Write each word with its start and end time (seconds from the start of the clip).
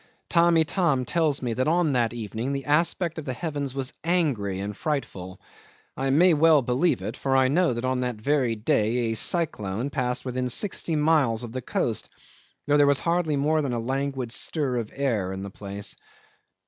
'Tamb' 0.29 0.57
Itam 0.57 1.05
tells 1.05 1.43
me 1.43 1.53
that 1.53 1.67
on 1.67 1.93
that 1.93 2.11
evening 2.11 2.53
the 2.53 2.65
aspect 2.65 3.19
of 3.19 3.25
the 3.25 3.33
heavens 3.33 3.75
was 3.75 3.93
angry 4.03 4.59
and 4.59 4.75
frightful. 4.75 5.39
I 5.95 6.09
may 6.09 6.33
well 6.33 6.63
believe 6.63 7.03
it, 7.03 7.15
for 7.15 7.37
I 7.37 7.49
know 7.49 7.73
that 7.75 7.85
on 7.85 7.99
that 7.99 8.15
very 8.15 8.55
day 8.55 9.11
a 9.11 9.13
cyclone 9.13 9.91
passed 9.91 10.25
within 10.25 10.49
sixty 10.49 10.95
miles 10.95 11.43
of 11.43 11.51
the 11.51 11.61
coast, 11.61 12.09
though 12.65 12.77
there 12.77 12.87
was 12.87 13.01
hardly 13.01 13.35
more 13.35 13.61
than 13.61 13.73
a 13.73 13.79
languid 13.79 14.31
stir 14.31 14.77
of 14.77 14.91
air 14.95 15.31
in 15.31 15.43
the 15.43 15.51
place. 15.51 15.95